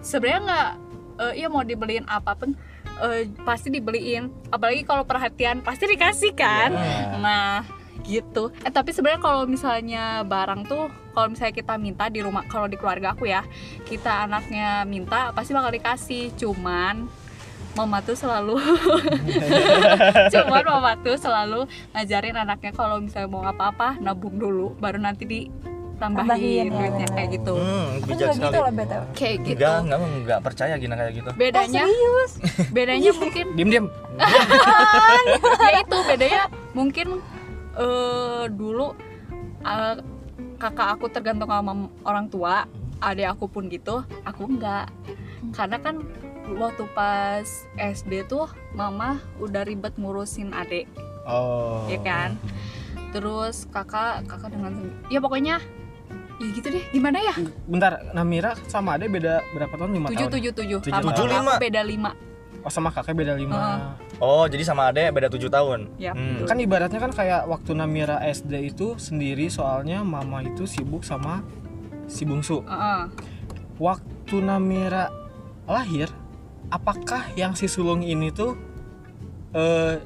[0.00, 0.68] sebenarnya nggak,
[1.18, 2.54] eh, iya mau dibeliin apa pun
[2.98, 4.30] eh, pasti dibeliin.
[4.48, 6.70] Apalagi kalau perhatian pasti dikasih kan.
[6.70, 7.14] Iya.
[7.16, 7.66] Nah,
[8.08, 8.48] gitu.
[8.58, 12.74] Eh tapi sebenarnya kalau misalnya barang tuh, kalau misalnya kita minta di rumah, kalau di
[12.74, 13.44] keluarga aku ya,
[13.82, 16.32] kita anaknya minta pasti bakal dikasih.
[16.34, 17.04] Cuman
[17.74, 18.58] mama tuh selalu
[20.32, 21.60] cuman mama tuh selalu
[21.92, 26.72] ngajarin anaknya kalau misalnya mau apa-apa nabung dulu baru nanti ditambahin Tambahin, ya.
[26.72, 28.42] duitnya kayak gitu Hmm, bijak sekali.
[28.44, 29.02] gitu loh btw.
[29.12, 31.30] kayak gitu Enggak, enggak, enggak percaya gina kayak gitu.
[31.32, 32.32] bedanya serius?
[32.68, 33.86] bedanya mungkin Diam diam.
[35.64, 36.42] ya itu bedanya
[36.72, 37.06] mungkin
[37.78, 38.92] eh dulu
[39.62, 39.96] eh,
[40.58, 42.66] kakak aku tergantung sama orang tua
[42.98, 44.90] adik aku pun gitu aku enggak.
[45.54, 46.02] Karena kan
[46.58, 47.46] waktu pas
[47.78, 50.90] SD tuh mama udah ribet ngurusin adik.
[51.28, 51.84] Oh.
[51.86, 52.34] ya kan?
[53.12, 54.80] Terus kakak kakak dengan
[55.12, 55.60] ya pokoknya
[56.38, 57.34] ya gitu deh gimana ya?
[57.66, 59.90] Bentar, Namira sama Ade beda berapa tahun?
[59.92, 60.34] Lima tujuh tahun.
[60.34, 60.78] tujuh tujuh.
[60.82, 61.54] Tujuh Lima.
[61.58, 62.10] beda lima
[62.66, 63.54] Oh sama kakek beda lima.
[63.54, 63.80] Heeh.
[64.18, 65.94] Oh, jadi sama adek beda 7 tahun.
[65.94, 66.42] Ya, Hmm.
[66.42, 71.46] Kan ibaratnya kan kayak waktu Namira SD itu sendiri soalnya mama itu sibuk sama
[72.10, 72.66] si bungsu.
[72.66, 73.02] Heeh.
[73.78, 75.14] Waktu Namira
[75.70, 76.10] lahir,
[76.68, 78.58] apakah yang si sulung ini tuh
[79.54, 80.02] eh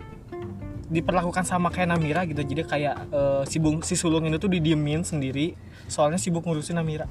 [0.92, 2.44] diperlakukan sama kayak Namira gitu?
[2.44, 5.56] Jadi kayak eh, si bung si sulung ini tuh didiemin sendiri
[5.88, 7.08] soalnya sibuk ngurusin Namira.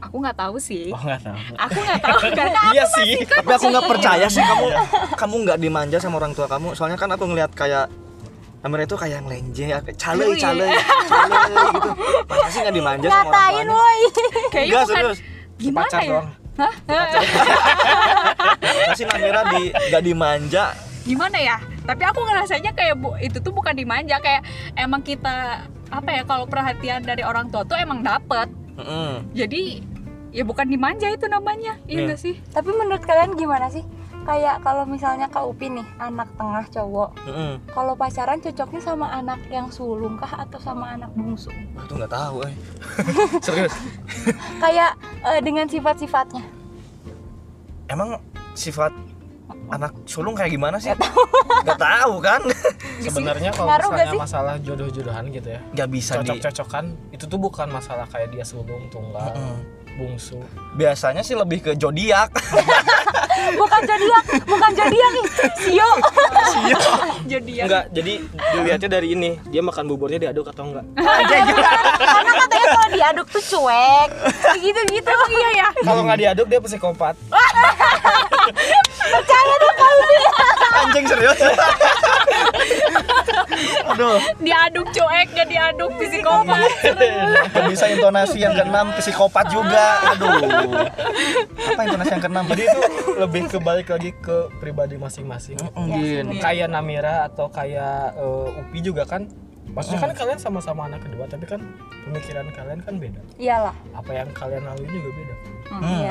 [0.00, 1.36] Aku nggak tahu sih Oh nggak tahu.
[1.54, 3.10] aku nggak tahu karena Iya sih.
[3.22, 4.66] Tapi aku nggak percaya sih kamu
[5.14, 6.72] kamu nggak dimanja sama orang tua kamu.
[6.72, 7.86] Soalnya kan aku ngelihat kayak
[8.60, 10.42] Amira itu kayak yang lenje, kayak cale, Oh, iya.
[10.42, 10.68] cale,
[11.08, 11.90] cale gitu.
[12.26, 13.72] Masa sih nggak dimanja sama orang Ngatain tuanya?
[13.72, 14.00] woi.
[14.46, 15.18] kayaknya Enggak serius.
[15.56, 16.28] gimana Pacar ya doang.
[18.60, 20.64] Masa sih Amira di nggak dimanja?
[21.00, 24.44] gimana ya tapi aku ngerasanya kayak bu itu tuh bukan dimanja kayak
[24.76, 29.24] emang kita apa ya kalau perhatian dari orang tua tuh emang dapet Mm-mm.
[29.32, 29.80] jadi
[30.30, 31.90] ya bukan dimanja itu namanya Iya.
[31.92, 33.82] iya nggak sih Tapi menurut kalian gimana sih?
[34.20, 37.10] Kayak kalau misalnya Kak Upi nih, anak tengah cowok.
[37.24, 37.52] Mm-mm.
[37.66, 41.48] Kalau pacaran cocoknya sama anak yang sulung kah atau sama anak bungsu?
[41.74, 42.52] Aku nggak tahu, eh.
[43.42, 43.72] serius.
[44.60, 44.92] Kayak
[45.24, 46.44] eh, dengan sifat-sifatnya.
[47.88, 48.20] Emang
[48.52, 48.92] sifat
[49.70, 50.92] anak sulung kayak gimana sih?
[51.64, 52.40] Nggak tahu kan?
[53.00, 56.28] Sebenarnya kalau misalnya masalah jodoh-jodohan gitu ya, Nggak bisa di.
[56.28, 59.56] cocok-cocokan itu tuh bukan masalah kayak dia sulung tunggal, Mm-mm.
[60.00, 60.40] Bungsu.
[60.80, 62.32] Biasanya sih lebih ke zodiak.
[63.50, 65.26] Bukan zodiak, bukan zodiak nih.
[65.58, 65.90] Sio.
[67.26, 68.12] jadi ya Enggak, jadi
[68.52, 70.84] dilihatnya dari ini, dia makan buburnya diaduk atau enggak.
[72.14, 74.08] Karena katanya kalau diaduk tuh cuek.
[74.60, 75.12] Gitu-gitu.
[75.34, 77.16] iya ya Kalau nggak diaduk dia psikopat.
[80.70, 81.38] Anjing serius.
[83.90, 86.64] Aduh, diaduk cuek gak diaduk psikopat
[87.68, 90.00] bisa intonasi yang keenam psikopat juga.
[90.14, 90.40] Aduh.
[91.74, 92.44] Apa intonasi yang keenam?
[92.50, 92.80] Jadi itu
[93.18, 95.58] lebih kebalik lagi ke pribadi masing-masing.
[95.74, 96.40] Mungkin.
[96.42, 99.28] Kayak Namira atau kayak eh, Upi juga kan.
[99.70, 101.62] Maksudnya kan kalian sama-sama anak kedua, tapi kan
[102.02, 103.22] pemikiran kalian kan beda.
[103.38, 103.74] Iyalah.
[103.94, 105.34] Apa yang kalian lalui juga beda.
[105.70, 106.02] Hmm.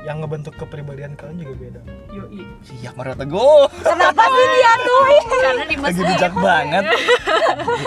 [0.00, 0.08] Iya.
[0.08, 1.80] Yang ngebentuk kepribadian kalian juga beda.
[2.10, 2.42] Yoi.
[2.64, 3.64] Siap Mario Teguh.
[3.84, 5.02] Kenapa sih dia tuh?
[5.30, 6.84] karena di Lagi bijak banget.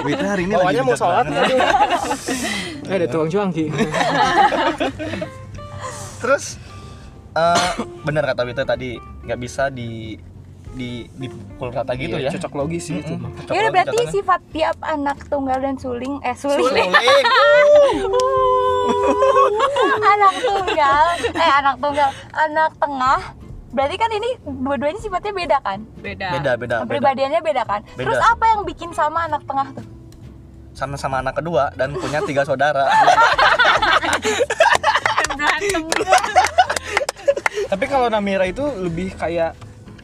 [0.06, 1.34] Wita hari ini Bawahnya lagi mau sholat banget.
[1.34, 1.48] nggak?
[2.86, 3.66] Eh, ada tuang cuangki.
[6.22, 6.46] Terus
[7.34, 7.70] eh
[8.06, 8.96] benar kata Wita tadi
[9.26, 10.16] nggak bisa di
[10.74, 12.30] di dipukul rata gitu ya.
[12.30, 13.14] Cocok logis sih itu.
[13.14, 13.26] Mm-mm.
[13.26, 13.32] mah.
[13.42, 16.90] Cocok Ya berarti sifat tiap anak tunggal dan suling eh suling, Suling.
[20.14, 21.06] anak tunggal.
[21.34, 22.10] Eh anak tunggal.
[22.34, 23.22] Anak tengah.
[23.74, 25.80] Berarti kan ini dua-duanya sifatnya beda kan?
[25.98, 26.30] Beda.
[26.38, 26.76] Beda beda beda.
[26.86, 27.82] kepribadiannya beda kan?
[27.98, 28.06] Beda.
[28.06, 29.86] terus apa yang bikin sama anak tengah tuh?
[30.74, 32.86] Sama-sama anak kedua dan punya tiga saudara.
[35.44, 35.84] berantem.
[37.70, 39.58] Tapi kalau Namira itu lebih kayak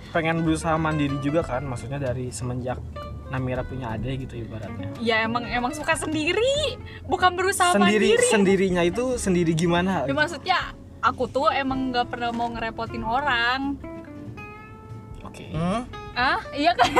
[0.09, 2.81] pengen berusaha mandiri juga kan, maksudnya dari semenjak
[3.29, 4.89] Namira punya adik gitu ibaratnya.
[4.97, 10.03] ya emang emang suka sendiri bukan berusaha Sendiri mandiri sendirinya itu sendiri gimana?
[10.03, 10.59] ya, maksudnya
[10.99, 13.77] aku tuh emang nggak pernah mau ngerepotin orang
[15.21, 15.45] Oke.
[15.53, 15.85] Hmm?
[16.19, 16.91] Ah iya kan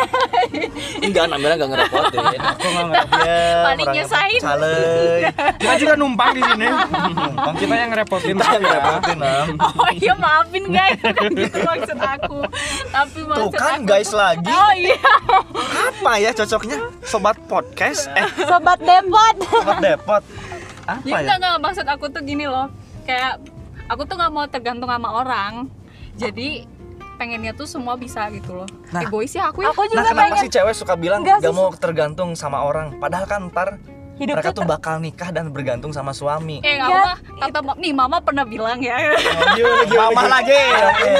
[1.02, 2.20] Enggak, Namira enggak ngerepotin.
[2.40, 3.18] Aku nggak ngerti.
[3.20, 4.40] Dia Paling nyesain.
[4.40, 5.20] Calei.
[5.58, 6.68] Kita juga numpang di sini.
[6.70, 8.34] Numpang Kita yang ngerepotin.
[8.34, 9.48] kita yang ngerepotin, Nam.
[9.60, 12.38] oh iya maafin guys bukan gitu maksud aku
[12.88, 14.48] tapi Tuh maksud kan aku guys tuh- lagi.
[14.50, 14.98] oh iya
[15.90, 16.78] Apa ya cocoknya?
[17.02, 20.24] Sobat podcast eh sobat depot sobat depot.
[20.86, 21.20] Apa ya ya?
[21.20, 22.72] enggak enggak maksud aku tuh gini loh
[23.04, 23.42] kayak
[23.86, 25.68] aku tuh nggak mau tergantung sama orang
[26.16, 26.64] jadi
[27.20, 29.04] pengennya tuh semua bisa gitu loh Nah.
[29.04, 31.52] egois ya aku ya aku Nah, juga kenapa pengen sih cewek suka bilang Enggak gak
[31.52, 32.96] sih, mau tergantung sama orang?
[32.98, 33.76] Padahal kan ntar
[34.20, 36.60] hidup mereka tuh bakal nikah dan bergantung sama suami.
[36.60, 39.00] eh nggak Ya, apa kata ma- nih mama pernah bilang ya
[39.96, 40.60] Mama lagi.
[40.60, 41.14] Oke.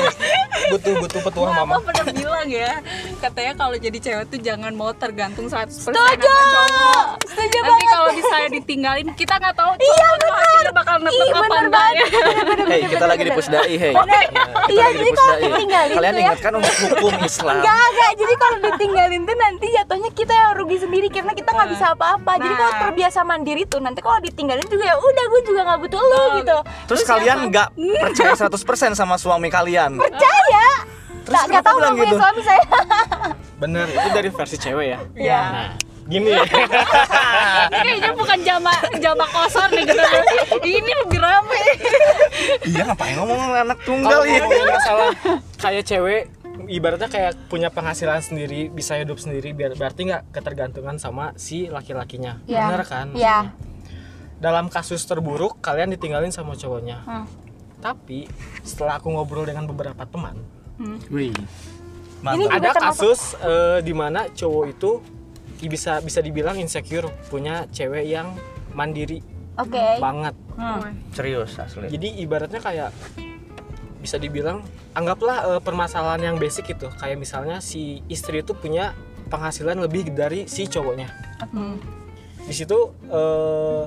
[0.70, 1.76] butuh butuh petuah mama mama.
[1.82, 2.84] pernah bilang ya
[3.18, 5.96] katanya kalau jadi cewek tuh jangan mau tergantung 100% Setuju!
[5.96, 10.96] sama cowok setuju nanti banget kalau misalnya ditinggalin kita nggak tahu iya benar hasilnya bakal
[11.00, 12.06] nempel apa bener enggak ya
[12.70, 13.94] Hei, kita lagi di pusdai, hei.
[13.96, 14.22] Nah,
[14.70, 16.22] Iya, jadi kalau ditinggalin Kalian ya.
[16.22, 17.56] ingat kan untuk hukum Islam?
[17.58, 18.12] Enggak, enggak.
[18.16, 22.32] Jadi kalau ditinggalin tuh nanti jatuhnya kita yang rugi sendiri karena kita nggak bisa apa-apa.
[22.38, 22.82] Jadi kalau Nah.
[22.90, 26.58] Terbiasa mandiri tuh nanti kalau ditinggalin juga ya udah gue juga nggak butuh lu gitu.
[26.90, 27.68] Terus kalian nggak
[28.02, 29.94] percaya 100% sama suami kalian?
[29.96, 30.68] Percaya?
[31.22, 32.18] Terus Nggak tahu bilang gitu?
[32.18, 32.64] suami saya.
[33.56, 35.00] Bener, itu dari versi cewek ya.
[35.14, 35.42] Iya.
[35.46, 35.70] Nah,
[36.10, 36.42] gini ya.
[37.78, 40.02] ini kayaknya bukan jama jama kosong nih gitu
[40.66, 41.62] ini lebih rame
[42.66, 44.42] Iya, ngapain ngomong anak tunggal ya?
[44.42, 45.14] masalah
[45.62, 46.26] kayak cewek
[46.70, 52.40] ibaratnya kayak punya penghasilan sendiri, bisa hidup sendiri biar berarti nggak ketergantungan sama si laki-lakinya.
[52.46, 52.66] Iya.
[52.70, 53.08] Bener kan?
[53.18, 53.40] Iya.
[54.40, 57.02] Dalam kasus terburuk kalian ditinggalin sama cowoknya.
[57.04, 57.26] Hmm.
[57.82, 58.30] Tapi
[58.62, 60.40] setelah aku ngobrol dengan beberapa teman,
[61.12, 61.32] Wih.
[61.32, 62.40] Ini Mantap.
[62.40, 64.92] juga ada kasus eh, di mana cowok itu
[65.68, 68.32] bisa bisa dibilang insecure punya cewek yang
[68.76, 69.20] mandiri
[69.60, 70.00] Oke.
[70.00, 70.36] banget.
[70.56, 70.92] Hmm.
[71.12, 71.88] Serius asli.
[71.92, 72.92] Jadi ibaratnya kayak
[74.10, 74.66] bisa dibilang
[74.98, 78.98] anggaplah eh, permasalahan yang basic itu kayak misalnya si istri itu punya
[79.30, 81.14] penghasilan lebih dari si cowoknya.
[81.54, 81.78] Hmm.
[82.42, 83.86] Di situ eh,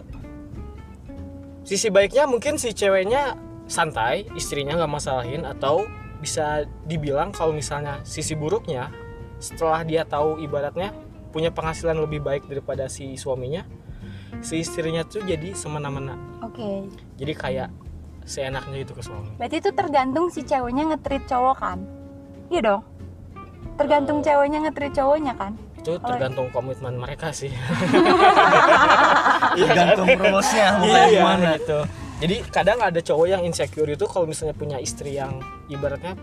[1.67, 3.35] sisi baiknya mungkin si ceweknya
[3.67, 5.83] santai, istrinya nggak masalahin atau
[6.23, 8.95] bisa dibilang kalau misalnya sisi buruknya
[9.43, 10.95] setelah dia tahu ibaratnya
[11.35, 13.67] punya penghasilan lebih baik daripada si suaminya,
[14.39, 16.15] si istrinya tuh jadi semena-mena.
[16.47, 16.87] Oke.
[17.19, 17.82] Jadi kayak
[18.25, 19.31] seenaknya itu ke suami.
[19.37, 21.79] Berarti itu tergantung si ceweknya ngetrit cowok kan?
[22.49, 22.83] Iya dong.
[23.75, 25.53] Tergantung ceweknya ngetrit cowoknya kan?
[25.75, 27.51] Itu tergantung komitmen mereka sih.
[29.59, 31.51] Tergantung rulesnya bukan Iya, gimana.
[31.57, 31.79] gitu.
[32.23, 36.15] Jadi kadang ada cowok yang insecure itu kalau misalnya punya istri yang ibaratnya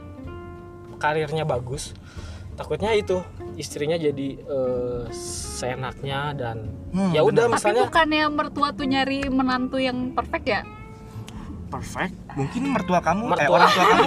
[0.96, 1.92] karirnya bagus,
[2.56, 3.20] takutnya itu
[3.56, 6.58] istrinya jadi eh, seenaknya dan
[6.90, 7.54] Hmm, ya udah benar.
[7.54, 10.62] tapi misalnya bukannya mertua tuh nyari menantu yang perfect ya
[11.70, 12.14] Perfect.
[12.34, 13.56] Mungkin mertua kamu, eh Mertua.
[13.56, 14.04] orang tua kamu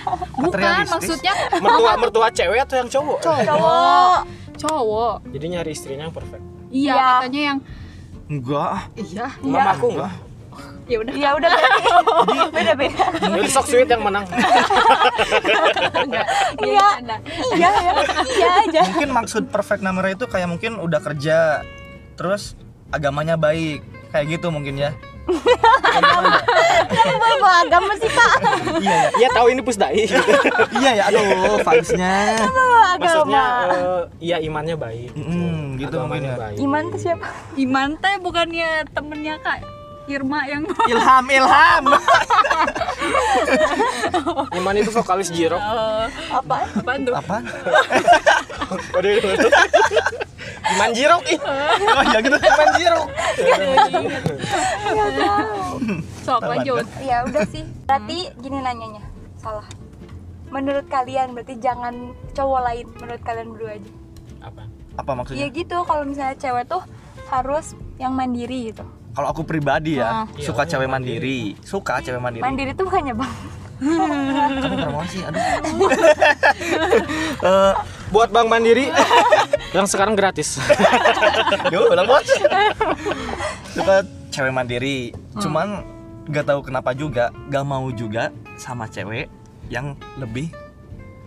[0.42, 3.18] bukan maksudnya mertua mertua cewek atau yang cowok?
[3.20, 4.18] Cowok.
[4.54, 6.44] cowok Jadi nyari istrinya yang perfect.
[6.68, 7.04] iya Iya.
[7.18, 7.58] katanya yang
[8.24, 8.76] Enggak.
[8.96, 10.12] iya Mama aku enggak.
[10.82, 11.84] ya udah Ya udah berarti
[12.50, 13.04] beda-beda.
[13.14, 14.24] Jadi sok sweet yang menang.
[15.94, 16.26] enggak
[16.58, 16.86] Iya.
[16.98, 17.16] ada
[17.52, 17.92] Iya, iya.
[18.26, 18.80] Iya aja.
[18.88, 21.60] Mungkin maksud perfect number itu kayak mungkin udah kerja
[22.14, 22.56] terus
[22.88, 23.80] agamanya baik.
[24.10, 24.90] Kayak gitu mungkin ya.
[26.92, 28.32] Kenapa bawa agama sih, Pak?
[28.78, 29.08] iya ya.
[29.16, 30.02] Iya tahu ini pusdai.
[30.74, 31.04] Iya ya.
[31.08, 31.22] Aduh.
[31.62, 31.78] Bawa
[32.98, 33.42] Maksudnya agama.
[33.72, 35.10] eh, iya imannya baik.
[35.14, 36.36] Mm, gitu mungkin ya.
[36.36, 36.56] baik.
[36.58, 37.26] Iman tuh siapa?
[37.54, 39.62] Iman teh bukannya temennya kak
[40.10, 41.84] Irma yang Ilham, ilham.
[44.58, 45.62] Iman itu vokalis Jirok.
[45.62, 46.56] Eh, Apa?
[46.74, 47.38] apaan tuh Apa?
[48.96, 49.52] Waduh, waduh.
[50.74, 51.38] Iman Jirok ih.
[51.92, 52.36] Oh ya gitu.
[52.36, 53.08] Iman Jirok.
[56.24, 57.62] sok lanjut Ya udah sih.
[57.84, 59.02] Berarti gini nanyanya.
[59.38, 59.66] Salah.
[60.48, 63.90] Menurut kalian berarti jangan cowok lain menurut kalian berdua aja.
[64.42, 64.62] Apa?
[64.92, 65.46] Apa Iya maksudnya?
[65.48, 66.82] gitu kalau misalnya cewek tuh
[67.30, 68.84] harus yang mandiri gitu.
[69.12, 70.24] Kalau aku pribadi ya Ah.
[70.36, 71.54] suka cewek mandiri.
[71.60, 73.32] suka cewek mandiri mandiri tuh bukannya bang
[73.82, 75.42] kamu promosi aduh
[77.42, 77.72] Eh,
[78.08, 78.86] buat Bank Mandiri
[79.72, 80.62] yang sekarang gratis.
[81.68, 82.22] Yo, udah bos.
[83.68, 83.94] Suka
[84.30, 85.10] cewek mandiri.
[85.34, 85.82] Cuman
[86.24, 89.26] gak tahu kenapa juga gak mau juga sama cewek
[89.66, 90.54] yang lebih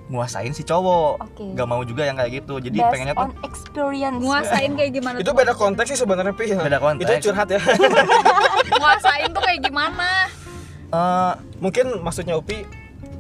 [0.05, 1.17] nguasain si cowok.
[1.19, 1.45] Oke.
[1.53, 2.57] Gak mau juga yang kayak gitu.
[2.57, 6.45] Jadi based pengennya on tuh experience nguasain kayak gimana itu beda konteks sih sebenarnya Pi.
[6.51, 7.09] Beda konteks.
[7.09, 7.59] Itu curhat ya.
[8.79, 10.09] nguasain tuh kayak gimana
[10.87, 12.65] eh, Mungkin maksudnya Upi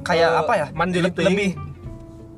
[0.01, 0.67] kayak Eh, apa ya?
[0.71, 1.49] mandiri Le- lebih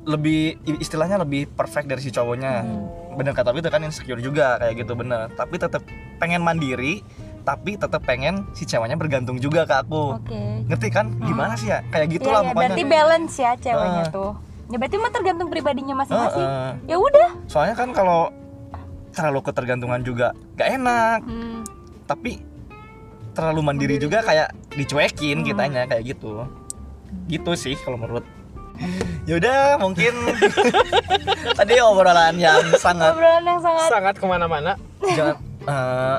[0.08, 0.40] lebih
[0.80, 2.64] istilahnya lebih perfect dari si cowoknya.
[3.12, 5.28] Bener kata itu kan insecure juga kayak gitu bener.
[5.36, 5.84] Tapi tetap
[6.16, 7.04] pengen mandiri,
[7.48, 10.20] tapi tetap pengen si ceweknya bergantung juga ke aku.
[10.20, 11.16] oke Ngerti kan?
[11.18, 11.80] Gimana sih ya?
[11.88, 12.60] Kayak Iya, gitulah ya, pokoknya.
[12.60, 14.12] berarti balance ya ceweknya Ah.
[14.12, 14.30] tuh
[14.68, 16.70] ya berarti mah tergantung pribadinya masing-masing Heeh.
[16.84, 18.28] ya udah Soalnya kan kalau
[19.10, 21.64] terlalu ketergantungan juga gak enak, Hmm.
[22.04, 22.44] tapi
[23.32, 26.44] terlalu mandiri, juga kayak dicuekin kitanya kayak gitu.
[27.26, 28.22] Gitu sih kalau menurut.
[29.26, 30.12] Yaudah mungkin
[31.58, 34.72] tadi obrolan yang sangat obrolan yang sangat sangat ke mana-mana.
[35.08, 35.34] jangan
[35.64, 36.16] eh,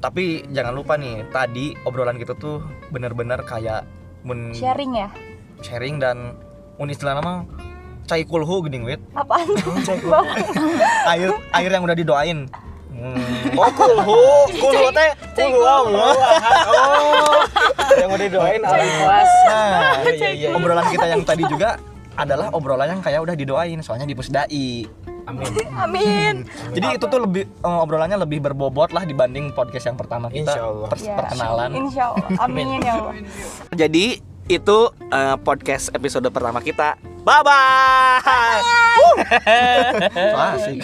[0.00, 3.84] tapi jangan lupa nih tadi obrolan kita tuh bener-bener kayak
[4.24, 5.08] mun sharing ya?
[5.60, 6.40] Sharing dan
[6.80, 7.44] mun istilah nama
[8.08, 9.00] cai kulhu gini wit.
[9.12, 9.76] Apaan tuh?
[11.06, 12.48] Air air yang udah didoain.
[12.90, 13.56] Hmm.
[13.56, 14.20] Oh kulhu,
[14.64, 16.12] kulhu teh kulhu Allah.
[16.68, 17.40] Oh,
[17.96, 19.30] yang udah didoain ala ikhlas.
[19.46, 20.48] Nah, Iya, iya, iya.
[20.56, 21.76] obrolan kita yang tadi juga
[22.16, 24.68] adalah obrolan yang kayak udah didoain soalnya di pusdai.
[25.30, 25.54] Amin.
[25.84, 26.34] amin
[26.70, 30.62] Jadi itu tuh lebih eh, obrolannya lebih berbobot lah dibanding podcast yang pertama kita Insya
[30.62, 30.88] Allah.
[30.88, 31.70] pers- Ya, perkenalan.
[31.72, 33.14] insya Allah amin ya Allah
[33.70, 34.04] Jadi
[34.46, 36.98] itu eh, podcast episode pertama kita.
[37.20, 38.60] Bye bye.
[40.50, 40.82] Asik.